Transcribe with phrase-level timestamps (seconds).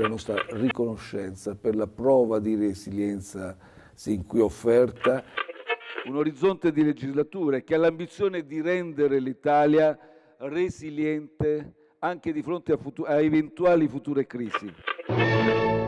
[0.00, 3.54] la nostra riconoscenza per la prova di resilienza
[3.92, 5.22] sin qui offerta,
[6.06, 9.98] un orizzonte di legislature che ha l'ambizione di rendere l'Italia
[10.38, 14.72] resiliente anche di fronte a, futu- a eventuali future crisi.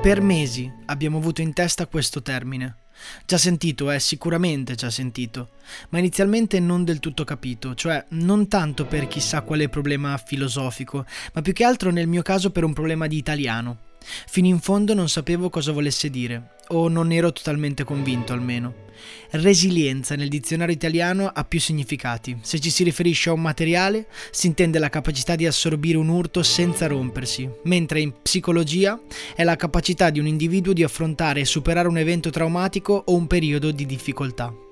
[0.02, 2.76] Per mesi abbiamo avuto in testa questo termine.
[3.24, 5.48] Già sentito, eh, sicuramente già sentito,
[5.88, 11.40] ma inizialmente non del tutto capito, cioè non tanto per chissà quale problema filosofico, ma
[11.40, 13.83] più che altro nel mio caso per un problema di italiano.
[14.26, 18.82] Fino in fondo non sapevo cosa volesse dire, o non ero totalmente convinto almeno.
[19.30, 22.38] Resilienza nel dizionario italiano ha più significati.
[22.42, 26.42] Se ci si riferisce a un materiale, si intende la capacità di assorbire un urto
[26.42, 29.00] senza rompersi, mentre in psicologia
[29.34, 33.26] è la capacità di un individuo di affrontare e superare un evento traumatico o un
[33.26, 34.63] periodo di difficoltà.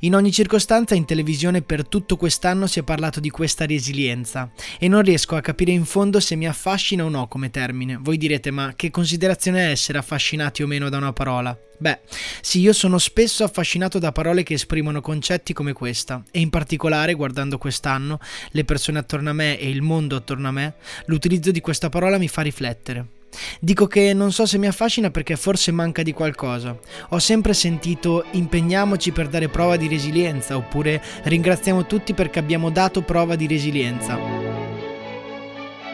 [0.00, 4.88] In ogni circostanza in televisione per tutto quest'anno si è parlato di questa resilienza e
[4.88, 7.98] non riesco a capire in fondo se mi affascina o no come termine.
[8.00, 11.56] Voi direte ma che considerazione è essere affascinati o meno da una parola?
[11.78, 12.00] Beh,
[12.40, 17.14] sì, io sono spesso affascinato da parole che esprimono concetti come questa e in particolare
[17.14, 20.74] guardando quest'anno le persone attorno a me e il mondo attorno a me,
[21.06, 23.21] l'utilizzo di questa parola mi fa riflettere.
[23.60, 26.76] Dico che non so se mi affascina perché forse manca di qualcosa.
[27.10, 33.02] Ho sempre sentito impegniamoci per dare prova di resilienza oppure ringraziamo tutti perché abbiamo dato
[33.02, 34.52] prova di resilienza.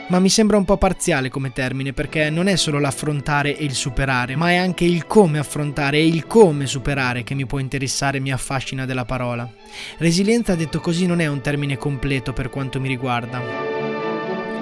[0.08, 3.74] Ma mi sembra un po' parziale come termine perché non è solo l'affrontare e il
[3.74, 8.16] superare, ma è anche il come affrontare e il come superare che mi può interessare
[8.16, 9.46] e mi affascina della parola.
[9.98, 13.77] Resilienza detto così non è un termine completo per quanto mi riguarda.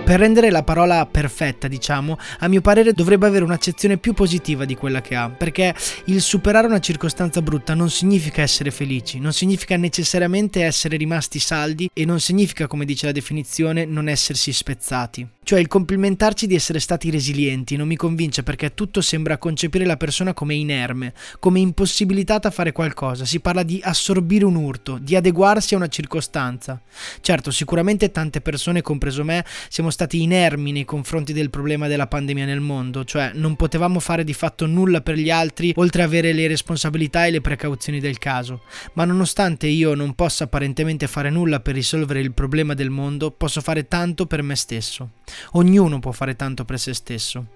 [0.06, 4.77] Per rendere la parola perfetta, diciamo, a mio parere dovrebbe avere un'accezione più positiva di
[4.77, 5.75] quella che ha, perché
[6.05, 11.91] il superare una circostanza brutta non significa essere felici, non significa necessariamente essere rimasti saldi
[11.93, 15.27] e non significa, come dice la definizione, non essersi spezzati.
[15.47, 19.97] Cioè il complimentarci di essere stati resilienti non mi convince perché tutto sembra concepire la
[19.97, 23.25] persona come inerme, come impossibilitata a fare qualcosa.
[23.25, 26.81] Si parla di assorbire un urto, di adeguarsi a una circostanza.
[27.21, 32.45] Certo, sicuramente tante persone, compreso me, siamo stati inermi nei confronti del problema della pandemia
[32.45, 36.47] nel mondo, cioè non potevamo fare di fatto nulla per gli altri oltre avere le
[36.47, 38.61] responsabilità e le precauzioni del caso.
[38.93, 43.62] Ma nonostante io non possa apparentemente fare nulla per risolvere il problema del mondo, posso
[43.62, 45.12] fare tanto per me stesso.
[45.53, 47.47] Ognuno può fare tanto per se stesso.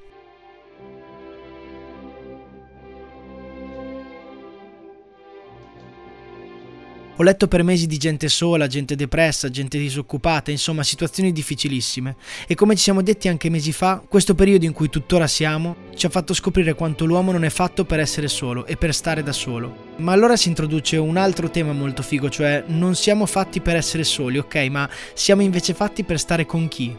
[7.17, 12.17] Ho letto per mesi di gente sola, gente depressa, gente disoccupata, insomma situazioni difficilissime.
[12.47, 16.07] E come ci siamo detti anche mesi fa, questo periodo in cui tuttora siamo ci
[16.07, 19.33] ha fatto scoprire quanto l'uomo non è fatto per essere solo e per stare da
[19.33, 19.89] solo.
[19.97, 24.05] Ma allora si introduce un altro tema molto figo, cioè non siamo fatti per essere
[24.05, 26.97] soli, ok, ma siamo invece fatti per stare con chi?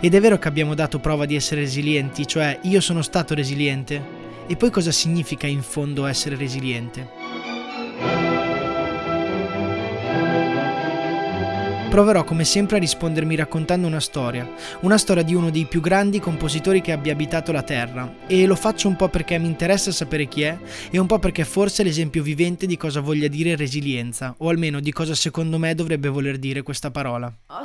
[0.00, 4.20] Ed è vero che abbiamo dato prova di essere resilienti, cioè io sono stato resiliente?
[4.48, 7.21] E poi cosa significa in fondo essere resiliente?
[11.92, 16.20] Proverò come sempre a rispondermi raccontando una storia, una storia di uno dei più grandi
[16.20, 20.24] compositori che abbia abitato la Terra, e lo faccio un po' perché mi interessa sapere
[20.26, 20.56] chi è
[20.90, 24.80] e un po' perché forse è l'esempio vivente di cosa voglia dire resilienza, o almeno
[24.80, 27.30] di cosa secondo me dovrebbe voler dire questa parola.
[27.48, 27.60] Ho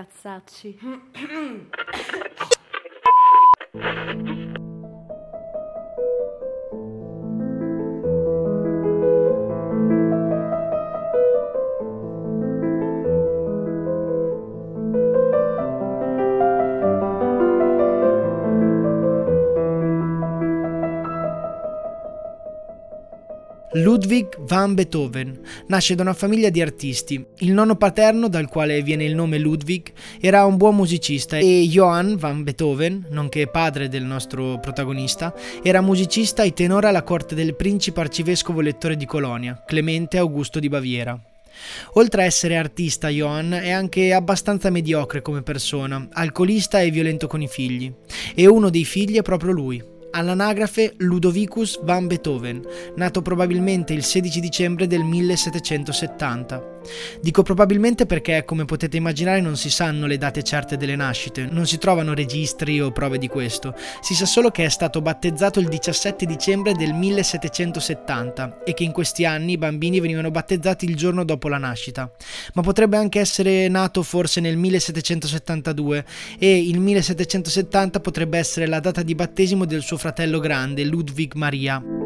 [0.00, 0.78] ragazzacci.
[23.74, 25.38] Ludwig van Beethoven
[25.68, 27.24] nasce da una famiglia di artisti.
[27.38, 32.16] Il nonno paterno, dal quale viene il nome Ludwig, era un buon musicista e Johann
[32.16, 35.32] van Beethoven, nonché padre del nostro protagonista,
[35.62, 40.68] era musicista e tenore alla corte del principe arcivescovo lettore di Colonia, Clemente Augusto di
[40.68, 41.16] Baviera.
[41.92, 47.40] Oltre a essere artista, Johann è anche abbastanza mediocre come persona, alcolista e violento con
[47.40, 47.92] i figli.
[48.34, 49.80] E uno dei figli è proprio lui,
[50.10, 52.62] all'anagrafe Ludovicus van Beethoven,
[52.96, 56.79] nato probabilmente il 16 dicembre del 1770.
[57.20, 61.66] Dico probabilmente perché, come potete immaginare, non si sanno le date certe delle nascite, non
[61.66, 63.74] si trovano registri o prove di questo.
[64.00, 68.92] Si sa solo che è stato battezzato il 17 dicembre del 1770 e che in
[68.92, 72.10] questi anni i bambini venivano battezzati il giorno dopo la nascita.
[72.54, 76.04] Ma potrebbe anche essere nato forse nel 1772
[76.38, 81.99] e il 1770 potrebbe essere la data di battesimo del suo fratello grande, Ludwig Maria.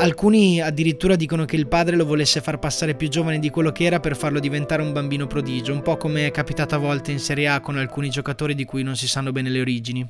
[0.00, 3.82] Alcuni addirittura dicono che il padre lo volesse far passare più giovane di quello che
[3.82, 7.18] era per farlo diventare un bambino prodigio, un po' come è capitato a volte in
[7.18, 10.08] Serie A con alcuni giocatori di cui non si sanno bene le origini.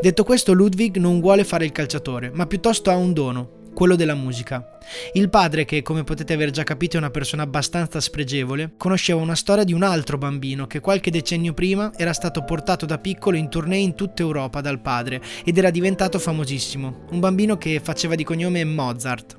[0.00, 4.14] Detto questo, Ludwig non vuole fare il calciatore, ma piuttosto ha un dono, quello della
[4.14, 4.78] musica.
[5.12, 9.34] Il padre, che come potete aver già capito è una persona abbastanza spregevole, conosceva una
[9.34, 13.50] storia di un altro bambino che qualche decennio prima era stato portato da piccolo in
[13.50, 18.24] tournée in tutta Europa dal padre ed era diventato famosissimo, un bambino che faceva di
[18.24, 19.36] cognome Mozart.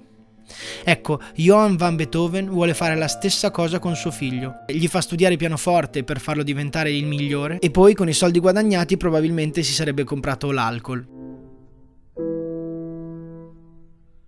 [0.84, 4.66] Ecco, Johann van Beethoven vuole fare la stessa cosa con suo figlio.
[4.68, 8.98] Gli fa studiare pianoforte per farlo diventare il migliore e poi con i soldi guadagnati
[8.98, 11.37] probabilmente si sarebbe comprato l'alcol.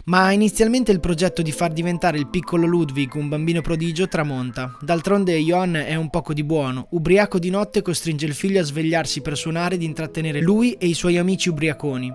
[0.10, 4.76] Ma inizialmente il progetto di far diventare il piccolo Ludwig un bambino prodigio tramonta.
[4.82, 6.88] D'altronde Johann è un poco di buono.
[6.90, 10.96] Ubriaco di notte costringe il figlio a svegliarsi per suonare ed intrattenere lui e i
[10.96, 12.12] suoi amici ubriaconi.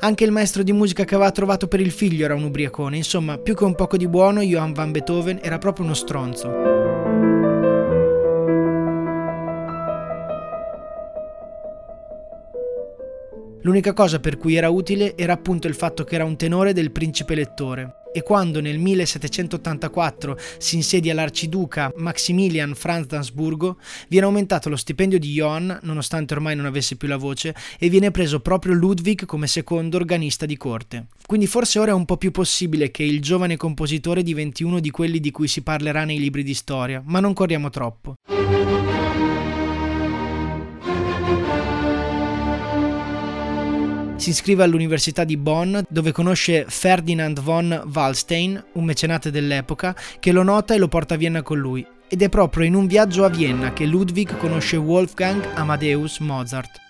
[0.00, 3.38] Anche il maestro di musica che aveva trovato per il figlio era un ubriacone, insomma,
[3.38, 7.11] più che un poco di buono, Johann van Beethoven era proprio uno stronzo.
[13.62, 16.90] L'unica cosa per cui era utile era appunto il fatto che era un tenore del
[16.90, 17.98] principe lettore.
[18.12, 23.78] E quando nel 1784 si insedia l'arciduca Maximilian Franz d'Asburgo,
[24.08, 28.10] viene aumentato lo stipendio di Johann, nonostante ormai non avesse più la voce, e viene
[28.10, 31.06] preso proprio Ludwig come secondo organista di corte.
[31.24, 34.90] Quindi forse ora è un po' più possibile che il giovane compositore diventi uno di
[34.90, 38.16] quelli di cui si parlerà nei libri di storia, ma non corriamo troppo.
[44.22, 50.44] Si iscrive all'Università di Bonn dove conosce Ferdinand von Wallstein, un mecenate dell'epoca, che lo
[50.44, 51.84] nota e lo porta a Vienna con lui.
[52.06, 56.80] Ed è proprio in un viaggio a Vienna che Ludwig conosce Wolfgang Amadeus Mozart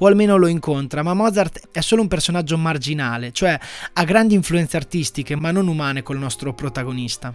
[0.00, 3.58] o almeno lo incontra, ma Mozart è solo un personaggio marginale, cioè
[3.92, 7.32] ha grandi influenze artistiche ma non umane col nostro protagonista.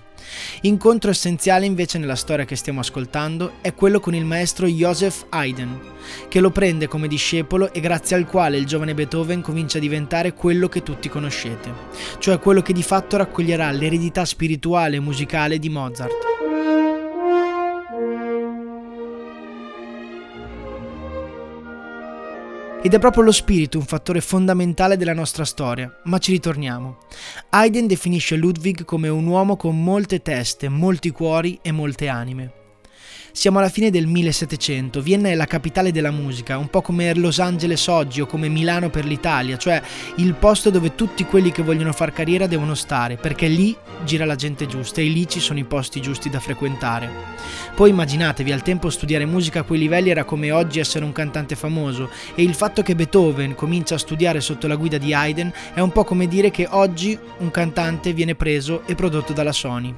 [0.62, 5.80] Incontro essenziale invece nella storia che stiamo ascoltando è quello con il maestro Joseph Haydn,
[6.28, 10.34] che lo prende come discepolo e grazie al quale il giovane Beethoven comincia a diventare
[10.34, 11.72] quello che tutti conoscete,
[12.20, 16.35] cioè quello che di fatto raccoglierà l'eredità spirituale e musicale di Mozart.
[22.86, 27.00] Ed è proprio lo spirito un fattore fondamentale della nostra storia, ma ci ritorniamo.
[27.50, 32.65] Haydn definisce Ludwig come un uomo con molte teste, molti cuori e molte anime.
[33.36, 37.40] Siamo alla fine del 1700, Vienna è la capitale della musica, un po' come Los
[37.40, 39.82] Angeles oggi o come Milano per l'Italia, cioè
[40.16, 44.36] il posto dove tutti quelli che vogliono far carriera devono stare, perché lì gira la
[44.36, 47.10] gente giusta e lì ci sono i posti giusti da frequentare.
[47.76, 51.58] Poi immaginatevi, al tempo studiare musica a quei livelli era come oggi essere un cantante
[51.58, 55.82] famoso e il fatto che Beethoven comincia a studiare sotto la guida di Haydn è
[55.82, 59.94] un po' come dire che oggi un cantante viene preso e prodotto dalla Sony.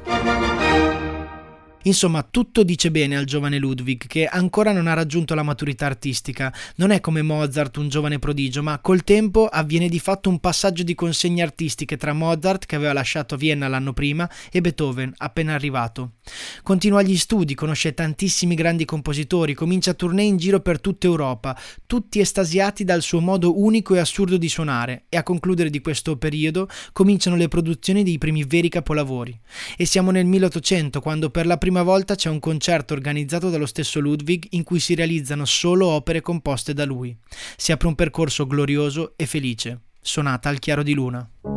[1.88, 6.53] Insomma, tutto dice bene al giovane Ludwig, che ancora non ha raggiunto la maturità artistica.
[6.75, 10.84] Non è come Mozart, un giovane prodigio, ma col tempo avviene di fatto un passaggio
[10.84, 16.15] di consegne artistiche tra Mozart, che aveva lasciato Vienna l'anno prima, e Beethoven, appena arrivato.
[16.62, 22.20] Continua gli studi, conosce tantissimi grandi compositori, comincia tournée in giro per tutta Europa, tutti
[22.20, 26.67] estasiati dal suo modo unico e assurdo di suonare, e a concludere di questo periodo
[26.91, 29.39] cominciano le produzioni dei primi veri capolavori.
[29.77, 33.68] E siamo nel 1800, quando per la prima prima volta c'è un concerto organizzato dallo
[33.68, 37.16] stesso Ludwig in cui si realizzano solo opere composte da lui.
[37.56, 41.57] Si apre un percorso glorioso e felice, sonata al chiaro di luna.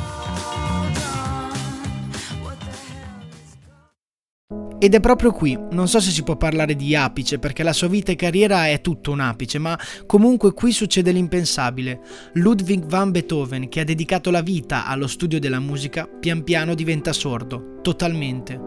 [4.83, 7.87] Ed è proprio qui, non so se si può parlare di apice perché la sua
[7.87, 12.01] vita e carriera è tutto un apice, ma comunque qui succede l'impensabile.
[12.33, 17.13] Ludwig van Beethoven, che ha dedicato la vita allo studio della musica, pian piano diventa
[17.13, 18.59] sordo, totalmente.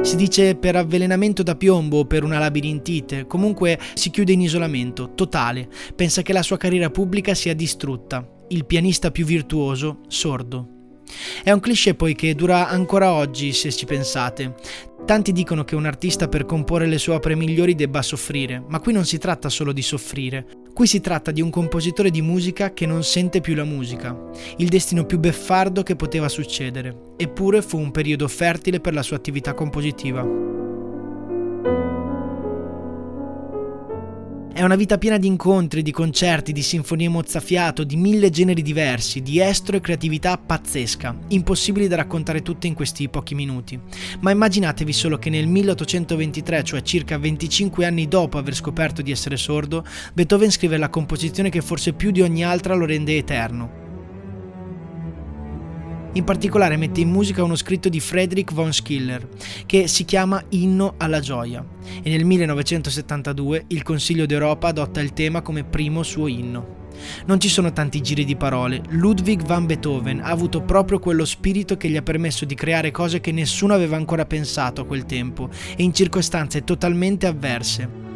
[0.00, 5.12] Si dice per avvelenamento da piombo o per una labirintite, comunque si chiude in isolamento,
[5.12, 10.80] totale, pensa che la sua carriera pubblica sia distrutta, il pianista più virtuoso, sordo.
[11.44, 14.54] È un cliché poi che dura ancora oggi se ci pensate.
[15.04, 18.92] Tanti dicono che un artista per comporre le sue opere migliori debba soffrire, ma qui
[18.92, 22.86] non si tratta solo di soffrire, qui si tratta di un compositore di musica che
[22.86, 24.16] non sente più la musica,
[24.58, 29.16] il destino più beffardo che poteva succedere, eppure fu un periodo fertile per la sua
[29.16, 30.61] attività compositiva.
[34.54, 39.22] È una vita piena di incontri, di concerti, di sinfonie mozzafiato, di mille generi diversi,
[39.22, 43.80] di estro e creatività pazzesca, impossibili da raccontare tutte in questi pochi minuti.
[44.20, 49.38] Ma immaginatevi solo che nel 1823, cioè circa 25 anni dopo aver scoperto di essere
[49.38, 53.91] sordo, Beethoven scrive la composizione che forse più di ogni altra lo rende eterno,
[56.14, 59.26] in particolare mette in musica uno scritto di Friedrich von Schiller
[59.64, 61.64] che si chiama Inno alla gioia
[62.02, 66.80] e nel 1972 il Consiglio d'Europa adotta il tema come primo suo inno.
[67.26, 71.76] Non ci sono tanti giri di parole, Ludwig van Beethoven ha avuto proprio quello spirito
[71.76, 75.48] che gli ha permesso di creare cose che nessuno aveva ancora pensato a quel tempo
[75.76, 78.11] e in circostanze totalmente avverse.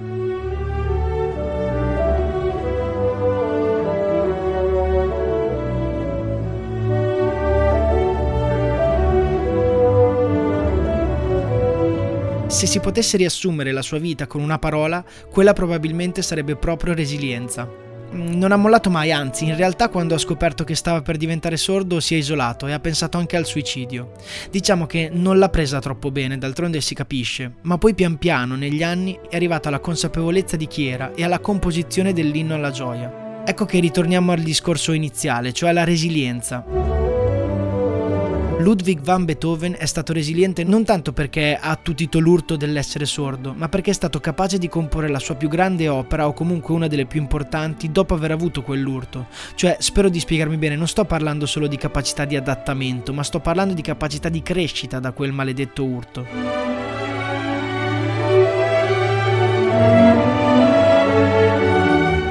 [12.46, 17.68] Se si potesse riassumere la sua vita con una parola, quella probabilmente sarebbe proprio resilienza.
[18.14, 21.56] Mm, non ha mollato mai, anzi, in realtà quando ha scoperto che stava per diventare
[21.56, 24.12] sordo si è isolato e ha pensato anche al suicidio.
[24.48, 28.84] Diciamo che non l'ha presa troppo bene, d'altronde si capisce, ma poi pian piano, negli
[28.84, 33.42] anni, è arrivata alla consapevolezza di chi era e alla composizione dell'inno alla gioia.
[33.44, 37.05] Ecco che ritorniamo al discorso iniziale, cioè alla resilienza.
[38.58, 43.68] Ludwig van Beethoven è stato resiliente non tanto perché ha attutito l'urto dell'essere sordo, ma
[43.68, 47.04] perché è stato capace di comporre la sua più grande opera o comunque una delle
[47.04, 49.26] più importanti dopo aver avuto quell'urto.
[49.54, 53.40] Cioè, spero di spiegarmi bene, non sto parlando solo di capacità di adattamento, ma sto
[53.40, 56.26] parlando di capacità di crescita da quel maledetto urto.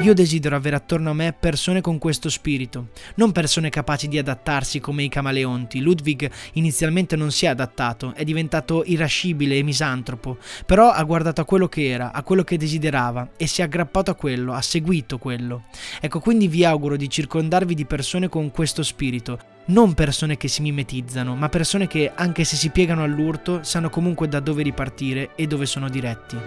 [0.06, 4.80] Io desidero avere attorno a me persone con questo spirito, non persone capaci di adattarsi
[4.80, 5.82] come i camaleonti.
[5.82, 11.46] Ludwig inizialmente non si è adattato, è diventato irascibile e misantropo, però ha guardato a
[11.46, 15.18] quello che era, a quello che desiderava e si è aggrappato a quello, ha seguito
[15.18, 15.64] quello.
[16.00, 20.62] Ecco, quindi vi auguro di circondarvi di persone con questo spirito, non persone che si
[20.62, 25.48] mimetizzano, ma persone che, anche se si piegano all'urto, sanno comunque da dove ripartire e
[25.48, 26.38] dove sono diretti.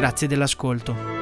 [0.00, 1.19] Grazie dell'ascolto.